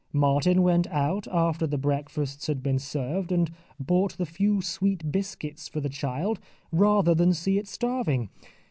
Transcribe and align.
Martin 0.13 0.63
went 0.63 0.87
out 0.87 1.27
after 1.27 1.67
the 1.67 1.77
breakfasts 1.77 2.47
had 2.47 2.63
been 2.63 2.79
served 2.79 3.31
and 3.31 3.51
bought 3.79 4.17
the 4.17 4.25
few 4.25 4.59
sweet 4.59 5.11
biscuits 5.11 5.67
for 5.67 5.79
the 5.79 5.89
child 5.89 6.39
rather 6.71 7.13
than 7.13 7.31
see 7.33 7.59
it 7.59 7.67
starving. 7.67 8.27